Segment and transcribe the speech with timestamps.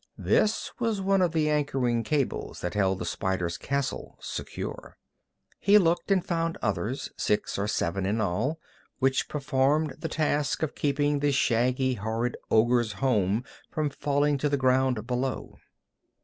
[0.17, 4.97] This was one of the anchoring cables that held the spider's castle secure.
[5.59, 8.57] He looked and found others, six or seven in all,
[8.97, 14.57] which performed the task of keeping the shaggy, horrid ogre's home from falling to the
[14.57, 15.59] ground below.